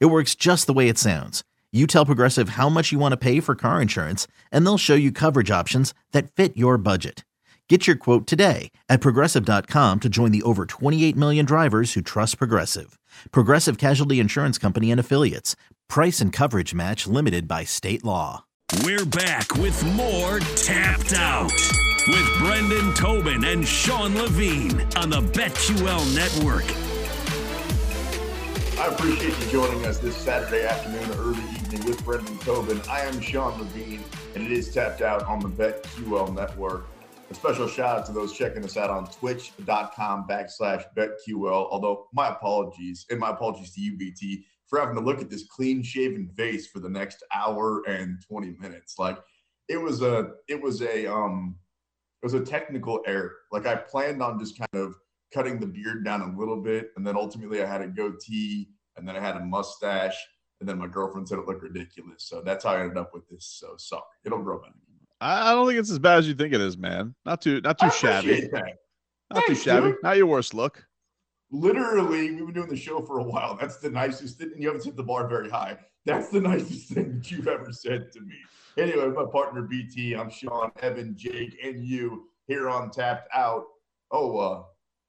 [0.00, 1.42] It works just the way it sounds.
[1.72, 4.94] You tell Progressive how much you want to pay for car insurance, and they'll show
[4.94, 7.24] you coverage options that fit your budget.
[7.68, 12.36] Get your quote today at progressive.com to join the over 28 million drivers who trust
[12.36, 12.98] Progressive.
[13.30, 15.56] Progressive Casualty Insurance Company and Affiliates.
[15.88, 18.44] Price and coverage match limited by state law.
[18.84, 21.52] We're back with more Tapped Out
[22.08, 26.91] with Brendan Tobin and Sean Levine on the BetQL Network.
[28.82, 32.82] I appreciate you joining us this Saturday afternoon or early evening with Brendan Tobin.
[32.90, 34.02] I am Sean Levine,
[34.34, 36.88] and it is tapped out on the BetQL network.
[37.30, 41.68] A special shout out to those checking us out on twitch.com backslash BetQL.
[41.70, 45.46] Although, my apologies, and my apologies to you, BT, for having to look at this
[45.46, 48.96] clean shaven face for the next hour and 20 minutes.
[48.98, 49.18] Like,
[49.68, 51.54] it was a, it was a, um,
[52.20, 53.32] it was a technical error.
[53.52, 54.96] Like, I planned on just kind of
[55.32, 59.06] cutting the beard down a little bit, and then ultimately I had a goatee, and
[59.06, 60.16] then I had a mustache,
[60.60, 62.24] and then my girlfriend said it looked ridiculous.
[62.24, 63.46] So that's how I ended up with this.
[63.58, 64.72] So sorry, it'll grow back.
[65.20, 67.14] I don't think it's as bad as you think it is, man.
[67.24, 68.48] Not too, not too shabby.
[68.52, 68.78] That.
[69.30, 69.86] Not Thanks, too shabby.
[69.88, 69.96] dude.
[70.02, 70.84] Not your worst look.
[71.52, 73.56] Literally, we've been doing the show for a while.
[73.60, 74.50] That's the nicest thing.
[74.52, 75.78] And you haven't set the bar very high.
[76.04, 78.34] That's the nicest thing that you've ever said to me.
[78.78, 83.64] Anyway, my partner BT, I'm Sean, Evan, Jake, and you here on Tapped Out.
[84.10, 84.62] Oh, uh,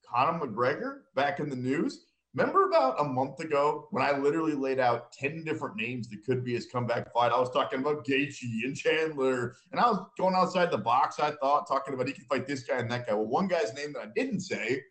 [0.06, 2.06] Conor McGregor back in the news.
[2.36, 6.44] Remember about a month ago when I literally laid out 10 different names that could
[6.44, 7.31] be his comeback fight?
[7.31, 11.31] I was talking about Gaethje and Chandler, and I was going outside the box, I
[11.42, 13.13] thought, talking about he could fight this guy and that guy.
[13.13, 14.81] Well, one guy's name that I didn't say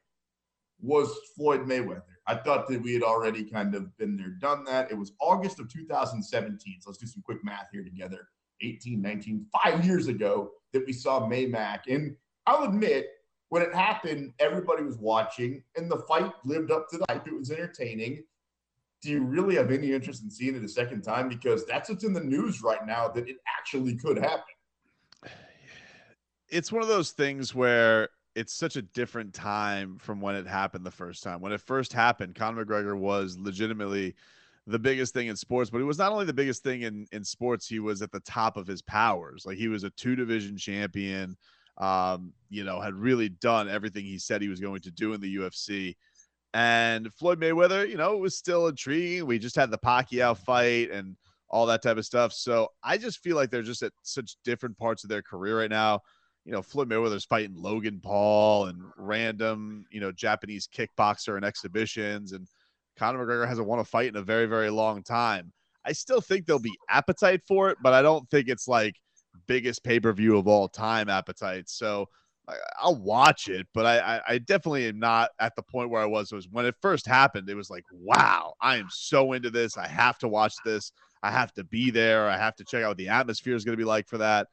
[0.81, 2.03] was Floyd Mayweather.
[2.29, 4.93] I thought that we had already kind of been there, done that.
[4.93, 6.77] It was August of 2017.
[6.81, 8.29] So let's do some quick math here together.
[8.61, 11.81] 18, 19, five years ago that we saw Maymack.
[11.89, 12.15] And
[12.47, 13.09] I'll admit,
[13.53, 17.27] when it happened, everybody was watching, and the fight lived up to the hype.
[17.27, 18.25] It was entertaining.
[19.03, 21.29] Do you really have any interest in seeing it a second time?
[21.29, 24.55] Because that's what's in the news right now that it actually could happen.
[26.49, 30.87] It's one of those things where it's such a different time from when it happened
[30.87, 31.43] the first time.
[31.43, 34.15] When it first happened, Conor McGregor was legitimately
[34.67, 37.23] the biggest thing in sports, but he was not only the biggest thing in in
[37.23, 39.45] sports, he was at the top of his powers.
[39.45, 41.37] Like he was a two division champion.
[41.83, 45.21] Um, you know, had really done everything he said he was going to do in
[45.21, 45.97] the UFC.
[46.55, 49.27] And Floyd Mayweather, you know, it was still intriguing.
[49.27, 51.17] We just had the Pacquiao fight and
[51.49, 52.33] all that type of stuff.
[52.33, 55.71] So I just feel like they're just at such different parts of their career right
[55.71, 56.01] now.
[56.45, 62.33] You know, Floyd Mayweather's fighting Logan Paul and random, you know, Japanese kickboxer and exhibitions,
[62.33, 62.47] and
[62.97, 65.53] Conor McGregor hasn't won a fight in a very, very long time.
[65.85, 68.95] I still think there'll be appetite for it, but I don't think it's like
[69.47, 71.69] biggest pay per view of all time appetite.
[71.69, 72.09] So
[72.81, 76.33] I'll watch it, but I, I, definitely am not at the point where I was.
[76.33, 77.49] It was when it first happened.
[77.49, 79.79] It was like, wow, I am so into this.
[79.79, 80.93] I have to watch this.
[81.23, 82.29] I have to be there.
[82.29, 84.49] I have to check out what the atmosphere is going to be like for that.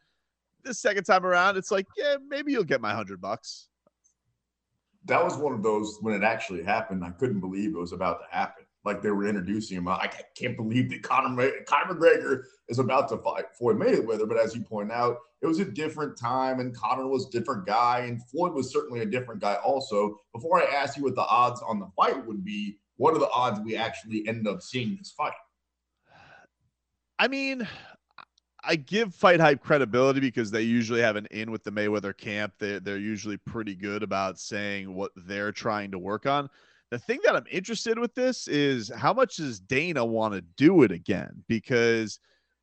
[0.64, 3.70] This second time around, it's like, yeah, maybe you'll get my hundred bucks.
[5.06, 7.04] That was one of those when it actually happened.
[7.04, 8.66] I couldn't believe it was about to happen.
[8.86, 9.88] Like they were introducing him.
[9.88, 14.28] I can't believe that Conor, Conor McGregor is about to fight Floyd Mayweather.
[14.28, 17.66] But as you point out, it was a different time, and Conor was a different
[17.66, 20.18] guy, and Floyd was certainly a different guy also.
[20.34, 23.30] Before I ask you what the odds on the fight would be, what are the
[23.30, 25.34] odds we actually end up seeing this fight?
[27.18, 27.68] I mean,
[28.64, 32.54] I give Fight Hype credibility because they usually have an in with the Mayweather camp.
[32.60, 36.50] They, they're usually pretty good about saying what they're trying to work on.
[36.92, 40.82] The thing that I'm interested with this is how much does Dana want to do
[40.82, 41.44] it again?
[41.48, 42.20] Because,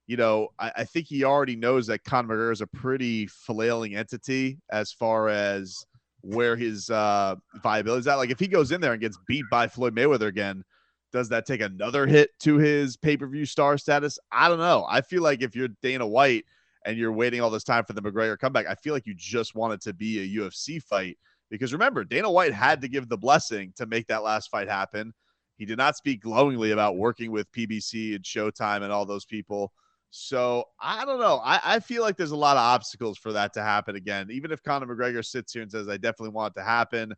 [0.08, 3.94] you know, I, I think he already knows that Conor McGregor is a pretty flailing
[3.94, 5.86] entity as far as
[6.22, 8.16] where his uh, viability is at.
[8.16, 10.64] Like if he goes in there and gets beat by Floyd Mayweather again,
[11.12, 14.18] does that take another hit to his pay per view star status?
[14.32, 14.86] I don't know.
[14.88, 16.44] I feel like if you're Dana White
[16.84, 19.54] and you're waiting all this time for the McGregor comeback, I feel like you just
[19.54, 21.16] want it to be a UFC fight.
[21.50, 25.12] Because remember, Dana White had to give the blessing to make that last fight happen.
[25.56, 29.72] He did not speak glowingly about working with PBC and Showtime and all those people.
[30.10, 31.40] So I don't know.
[31.44, 34.28] I, I feel like there's a lot of obstacles for that to happen again.
[34.30, 37.12] Even if Conor McGregor sits here and says, I definitely want it to happen,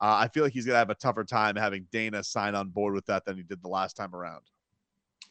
[0.00, 2.68] uh, I feel like he's going to have a tougher time having Dana sign on
[2.68, 4.42] board with that than he did the last time around.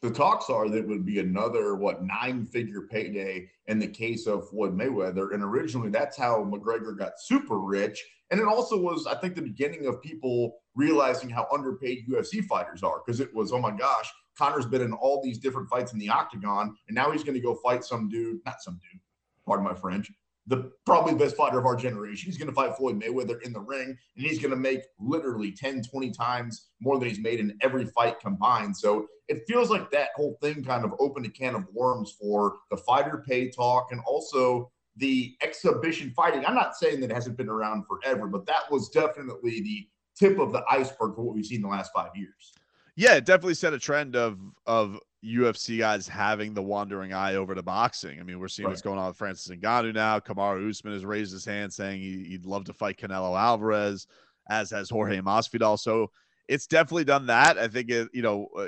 [0.01, 4.27] The talks are that it would be another what nine figure payday in the case
[4.27, 5.33] of Floyd Mayweather.
[5.33, 8.03] And originally that's how McGregor got super rich.
[8.31, 12.83] And it also was, I think, the beginning of people realizing how underpaid UFC fighters
[12.83, 15.99] are because it was, oh my gosh, Conor's been in all these different fights in
[15.99, 18.99] the octagon, and now he's going to go fight some dude, not some dude,
[19.45, 20.11] pardon my French,
[20.47, 22.27] the probably best fighter of our generation.
[22.27, 25.51] He's going to fight Floyd Mayweather in the ring, and he's going to make literally
[25.51, 28.77] 10, 20 times more than he's made in every fight combined.
[28.77, 32.57] So it feels like that whole thing kind of opened a can of worms for
[32.69, 36.45] the fighter pay talk and also the exhibition fighting.
[36.45, 40.39] I'm not saying that it hasn't been around forever, but that was definitely the tip
[40.39, 42.53] of the iceberg for what we've seen in the last five years.
[42.95, 47.55] Yeah, it definitely set a trend of of UFC guys having the wandering eye over
[47.55, 48.19] to boxing.
[48.19, 48.71] I mean, we're seeing right.
[48.71, 50.19] what's going on with Francis Ngannou now.
[50.19, 54.07] Kamaru Usman has raised his hand saying he, would love to fight Canelo Alvarez,
[54.49, 55.79] as has Jorge Masvidal.
[55.79, 56.11] So
[56.47, 57.57] it's definitely done that.
[57.57, 58.67] I think it, you know, uh,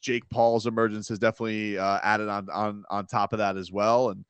[0.00, 4.10] Jake Paul's emergence has definitely uh, added on on on top of that as well.
[4.10, 4.24] And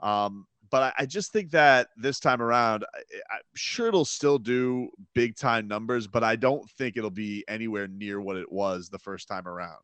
[0.00, 4.38] um, but I, I, just think that this time around, I, am sure it'll still
[4.38, 8.88] do big time numbers, but I don't think it'll be anywhere near what it was
[8.88, 9.78] the first time around.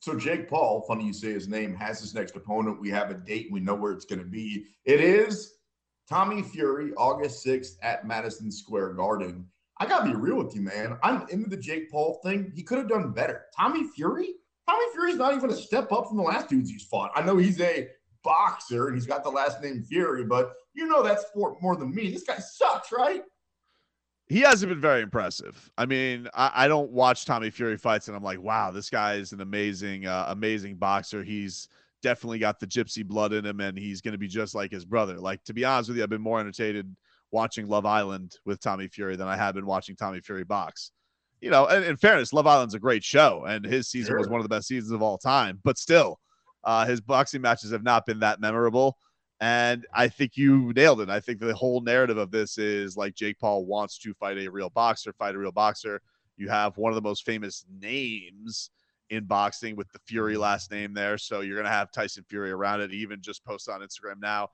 [0.00, 2.80] So Jake Paul, funny you say his name, has his next opponent.
[2.80, 3.48] We have a date.
[3.50, 4.66] We know where it's going to be.
[4.84, 5.54] It is
[6.08, 9.46] Tommy Fury, August 6th at Madison Square Garden.
[9.78, 10.96] I got to be real with you, man.
[11.02, 12.52] I'm into the Jake Paul thing.
[12.54, 13.46] He could have done better.
[13.58, 14.34] Tommy Fury?
[14.68, 17.10] Tommy Fury's not even a step up from the last dudes he's fought.
[17.14, 17.88] I know he's a
[18.22, 21.94] boxer and he's got the last name Fury, but you know that sport more than
[21.94, 22.10] me.
[22.10, 23.22] This guy sucks, right?
[24.28, 25.70] He hasn't been very impressive.
[25.78, 29.14] I mean, I, I don't watch Tommy Fury fights and I'm like, wow, this guy
[29.14, 31.22] is an amazing, uh, amazing boxer.
[31.22, 31.68] He's
[32.02, 34.84] definitely got the gypsy blood in him and he's going to be just like his
[34.84, 35.18] brother.
[35.18, 36.96] Like, to be honest with you, I've been more entertained
[37.30, 40.90] watching Love Island with Tommy Fury than I have been watching Tommy Fury box.
[41.40, 44.18] You know, and in fairness, Love Island's a great show and his season sure.
[44.18, 46.18] was one of the best seasons of all time, but still,
[46.64, 48.98] uh, his boxing matches have not been that memorable.
[49.40, 51.10] And I think you nailed it.
[51.10, 54.48] I think the whole narrative of this is like Jake Paul wants to fight a
[54.48, 56.00] real boxer, fight a real boxer.
[56.36, 58.70] You have one of the most famous names
[59.10, 60.42] in boxing with the Fury mm-hmm.
[60.42, 61.18] last name there.
[61.18, 62.90] So you're going to have Tyson Fury around it.
[62.90, 64.48] He even just posted on Instagram now.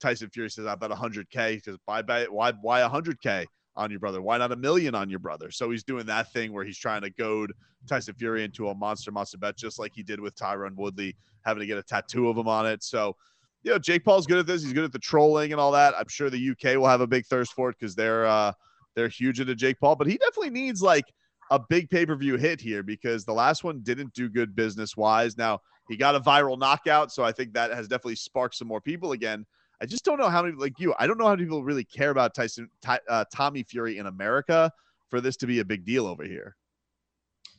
[0.00, 3.46] Tyson Fury says, I bet 100K because why, why, why 100K?
[3.78, 4.20] on your brother?
[4.20, 5.50] Why not a million on your brother?
[5.50, 7.52] So he's doing that thing where he's trying to goad
[7.88, 11.60] Tyson Fury into a monster monster bet, just like he did with Tyron Woodley, having
[11.60, 12.82] to get a tattoo of him on it.
[12.82, 13.16] So,
[13.62, 14.62] you know, Jake Paul's good at this.
[14.62, 15.94] He's good at the trolling and all that.
[15.98, 18.52] I'm sure the UK will have a big thirst for it because they're uh
[18.94, 21.04] they're huge into Jake Paul, but he definitely needs like
[21.50, 25.38] a big pay-per-view hit here because the last one didn't do good business wise.
[25.38, 28.80] Now he got a viral knockout, so I think that has definitely sparked some more
[28.80, 29.46] people again.
[29.80, 30.94] I just don't know how many like you.
[30.98, 34.70] I don't know how many people really care about Tyson uh, Tommy Fury in America
[35.08, 36.56] for this to be a big deal over here.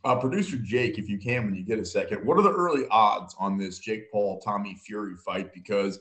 [0.06, 2.86] Uh, Producer Jake, if you can, when you get a second, what are the early
[2.90, 5.54] odds on this Jake Paul Tommy Fury fight?
[5.54, 6.00] Because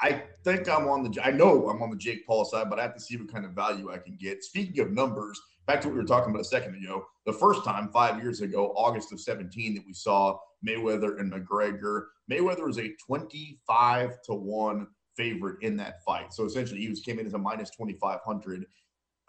[0.00, 2.82] I think I'm on the I know I'm on the Jake Paul side, but I
[2.82, 4.44] have to see what kind of value I can get.
[4.44, 7.04] Speaking of numbers, back to what we were talking about a second ago.
[7.26, 12.06] The first time five years ago, August of 17, that we saw Mayweather and McGregor.
[12.30, 14.86] Mayweather was a 25 to one
[15.16, 16.32] favorite in that fight.
[16.32, 18.64] So essentially, he was came in as a minus 2,500.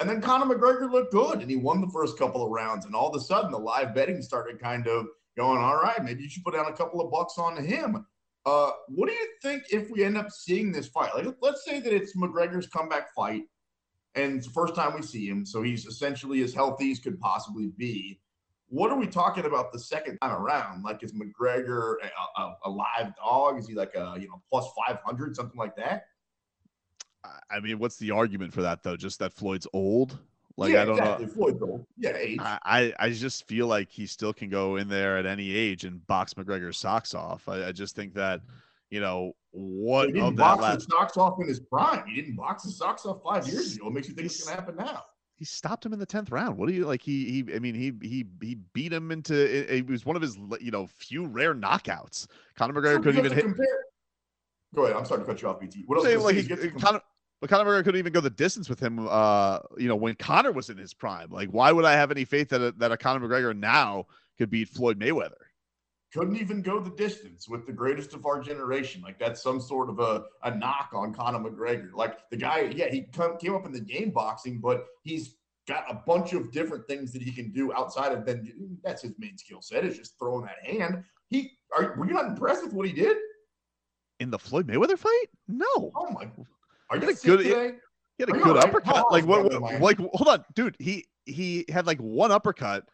[0.02, 2.88] And then Conor McGregor looked good and he won the first couple of rounds.
[2.88, 5.06] And all of a sudden, the live betting started kind of
[5.38, 8.04] going, all right, maybe you should put down a couple of bucks on him.
[8.44, 11.14] Uh, what do you think if we end up seeing this fight?
[11.14, 13.44] Like, let's say that it's McGregor's comeback fight
[14.16, 15.46] and it's the first time we see him.
[15.46, 18.20] So he's essentially as healthy as could possibly be
[18.72, 20.82] what are we talking about the second time around?
[20.82, 23.60] Like, is McGregor a, a, a live dog?
[23.60, 26.06] Is he like a you know plus five hundred something like that?
[27.50, 28.96] I mean, what's the argument for that though?
[28.96, 30.18] Just that Floyd's old.
[30.58, 31.26] Like yeah, I don't exactly.
[31.26, 31.32] know.
[31.32, 31.86] Floyd's old.
[31.98, 32.40] Yeah, age.
[32.42, 36.06] I, I just feel like he still can go in there at any age and
[36.08, 37.48] box McGregor's socks off.
[37.48, 38.42] I, I just think that
[38.90, 40.76] you know what he didn't box last...
[40.76, 42.06] his socks off in his prime.
[42.08, 43.86] He didn't box his socks off five years ago.
[43.86, 45.04] What makes you think it's gonna happen now?
[45.42, 46.56] he stopped him in the tenth round.
[46.56, 47.02] What do you like?
[47.02, 47.56] He he.
[47.56, 49.34] I mean, he he he beat him into.
[49.34, 52.28] It, it was one of his you know few rare knockouts.
[52.56, 53.46] Conor McGregor so couldn't even hit.
[53.46, 53.66] Compare.
[54.76, 54.96] Go ahead.
[54.96, 55.82] I'm sorry to cut you off, BT.
[55.88, 56.24] What else?
[56.24, 57.02] Like, he, Conor,
[57.42, 59.08] but Conor McGregor couldn't even go the distance with him.
[59.10, 61.30] Uh, you know, when Conor was in his prime.
[61.30, 64.06] Like, why would I have any faith that a, that a Conor McGregor now
[64.38, 65.34] could beat Floyd Mayweather?
[66.14, 69.02] couldn't even go the distance with the greatest of our generation.
[69.02, 71.94] Like that's some sort of a, a knock on Conor McGregor.
[71.94, 75.86] Like the guy, yeah, he come, came up in the game boxing, but he's got
[75.90, 79.38] a bunch of different things that he can do outside of then that's his main
[79.38, 81.04] skill set is just throwing that hand.
[81.30, 83.16] He are were you not impressed with what he did
[84.20, 85.26] in the Floyd Mayweather fight?
[85.48, 85.66] No.
[85.96, 86.30] Oh my!
[86.92, 87.20] Are you good?
[87.20, 87.72] Today?
[88.18, 88.66] He had a good right?
[88.66, 89.12] uppercut.
[89.12, 89.44] Like what?
[89.44, 90.76] what like hold on, dude.
[90.80, 92.88] He he had like one uppercut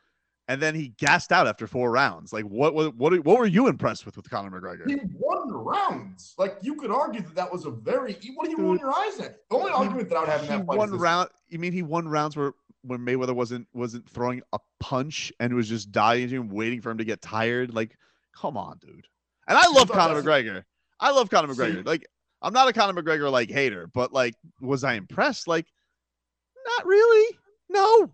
[0.47, 2.31] and then he gassed out after four rounds.
[2.31, 4.89] Like, what what what, what were you impressed with with Conor McGregor?
[4.89, 6.33] He won rounds.
[6.37, 8.17] Like, you could argue that that was a very.
[8.35, 9.39] What do you roll your eyes at?
[9.49, 11.29] The only argument that I would have in that fight one is round.
[11.49, 15.67] You mean he won rounds where when Mayweather wasn't wasn't throwing a punch and was
[15.67, 17.73] just dying and waiting for him to get tired?
[17.73, 17.97] Like,
[18.33, 19.07] come on, dude.
[19.47, 20.63] And I love Conor McGregor.
[20.99, 21.85] I love Conor McGregor.
[21.85, 22.07] Like,
[22.47, 25.49] I'm not a Conor McGregor like hater, but like, was I impressed?
[25.49, 25.65] Like,
[26.65, 27.37] not really.
[27.67, 28.09] No.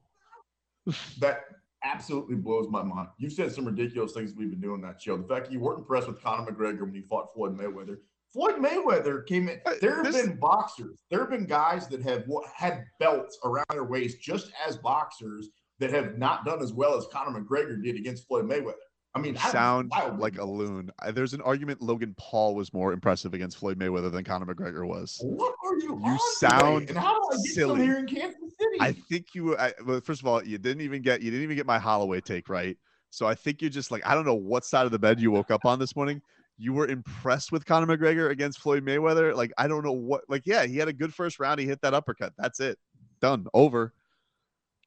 [1.20, 1.42] that
[1.84, 3.10] absolutely blows my mind.
[3.20, 5.18] You've said some ridiculous things we've been doing that show.
[5.18, 7.98] The fact that you weren't impressed with Conor McGregor when he fought Floyd Mayweather.
[8.32, 9.62] Floyd Mayweather came in.
[9.68, 10.98] Uh, there have this, been boxers.
[11.12, 12.26] There have been guys that have
[12.56, 17.06] had belts around their waist just as boxers that have not done as well as
[17.14, 18.74] Conor McGregor did against Floyd Mayweather.
[19.16, 20.92] I mean, sound like a loon.
[21.12, 25.20] There's an argument Logan Paul was more impressive against Floyd Mayweather than Conor McGregor was.
[25.22, 26.02] What are you?
[26.04, 27.84] You sound and how do I get silly.
[27.84, 28.78] here in Kansas City?
[28.80, 29.56] I think you.
[29.56, 32.22] I, well, first of all, you didn't even get you didn't even get my Holloway
[32.22, 32.76] take right.
[33.12, 35.30] So I think you're just like I don't know what side of the bed you
[35.30, 36.20] woke up on this morning.
[36.58, 39.36] You were impressed with Conor McGregor against Floyd Mayweather.
[39.36, 40.24] Like I don't know what.
[40.28, 41.60] Like yeah, he had a good first round.
[41.60, 42.34] He hit that uppercut.
[42.40, 42.80] That's it.
[43.22, 43.46] Done.
[43.54, 43.94] Over.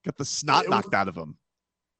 [0.04, 1.36] Got the snot knocked out of him.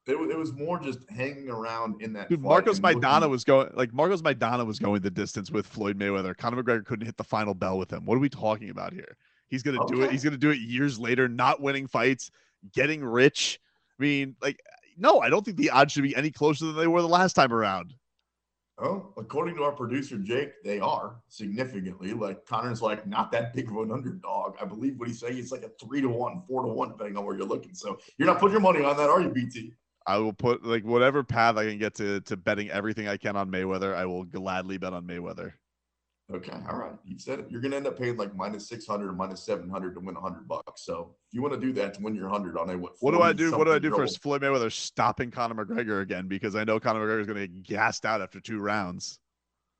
[0.06, 2.28] It, it was more just hanging around in that.
[2.28, 3.30] Dude, Marcos Maidana looking...
[3.30, 6.36] was going like Marcos Maidana was going the distance with Floyd Mayweather.
[6.36, 8.04] Conor McGregor couldn't hit the final bell with him.
[8.04, 9.16] What are we talking about here?
[9.48, 9.94] He's gonna okay.
[9.94, 10.12] do it.
[10.12, 12.30] He's gonna do it years later, not winning fights,
[12.72, 13.60] getting rich.
[13.98, 14.60] I mean, like,
[14.96, 17.32] no, I don't think the odds should be any closer than they were the last
[17.32, 17.92] time around.
[18.78, 22.12] Oh, according to our producer Jake, they are significantly.
[22.12, 24.54] Like Conor's like not that big of an underdog.
[24.60, 25.38] I believe what he's saying.
[25.38, 27.74] It's like a three to one, four to one, depending on where you're looking.
[27.74, 29.72] So you're not putting your money on that, are you, BT?
[30.06, 33.36] I will put like whatever path I can get to to betting everything I can
[33.36, 33.94] on Mayweather.
[33.94, 35.52] I will gladly bet on Mayweather.
[36.32, 36.92] Okay, all right.
[37.04, 37.46] You said it.
[37.48, 40.14] You're gonna end up paying like minus six hundred or minus seven hundred to win
[40.16, 40.84] hundred bucks.
[40.84, 42.94] So if you want to do that to win your hundred on a what?
[43.00, 43.56] What do I do?
[43.56, 46.26] What do I do for Floyd Mayweather stopping Conor McGregor again?
[46.26, 49.20] Because I know Conor McGregor is gonna get gassed out after two rounds.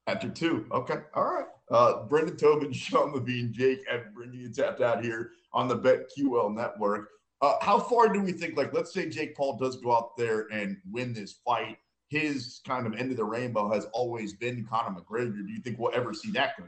[0.09, 1.47] After two, okay, all right.
[1.69, 6.55] Uh, Brendan Tobin, Sean Levine, Jake, and bringing you tapped out here on the BetQL
[6.55, 7.09] network.
[7.43, 8.57] Uh, how far do we think?
[8.57, 11.79] Like, let's say Jake Paul does go out there and win this fight.
[12.09, 15.47] His kind of end of the rainbow has always been Conor McGregor.
[15.47, 16.65] Do you think we'll ever see that go?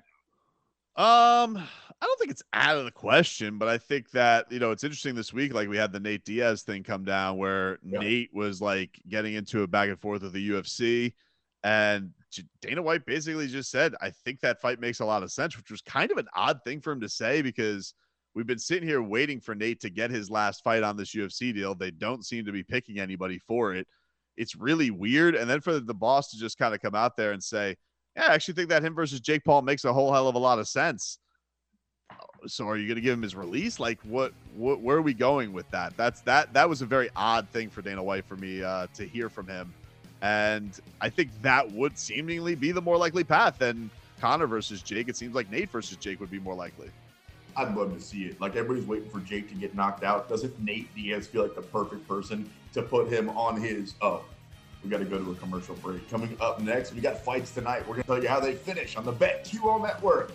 [0.99, 4.73] Um, I don't think it's out of the question, but I think that you know
[4.73, 5.55] it's interesting this week.
[5.55, 8.01] Like we had the Nate Diaz thing come down, where yeah.
[8.01, 11.13] Nate was like getting into a back and forth with the UFC,
[11.63, 12.11] and
[12.61, 15.71] Dana White basically just said, "I think that fight makes a lot of sense," which
[15.71, 17.95] was kind of an odd thing for him to say because
[18.39, 21.53] We've been sitting here waiting for Nate to get his last fight on this UFC
[21.53, 21.75] deal.
[21.75, 23.85] They don't seem to be picking anybody for it.
[24.37, 25.35] It's really weird.
[25.35, 27.75] And then for the boss to just kind of come out there and say,
[28.15, 30.39] Yeah, I actually think that him versus Jake Paul makes a whole hell of a
[30.39, 31.19] lot of sense.
[32.47, 33.81] So are you going to give him his release?
[33.81, 35.97] Like what, what, where are we going with that?
[35.97, 39.05] That's that, that was a very odd thing for Dana White for me uh, to
[39.05, 39.75] hear from him.
[40.23, 43.91] And I think that would seemingly be the more likely path than
[44.21, 45.09] Conor versus Jake.
[45.09, 46.93] It seems like Nate versus Jake would be more likely.
[47.57, 48.41] I'd love to see it.
[48.41, 50.29] Like everybody's waiting for Jake to get knocked out.
[50.29, 53.95] Doesn't Nate Diaz feel like the perfect person to put him on his?
[54.01, 54.23] Oh,
[54.85, 56.09] we got to go to a commercial break.
[56.09, 57.87] Coming up next, we got fights tonight.
[57.89, 60.33] We're gonna tell you how they finish on the BetQL Network.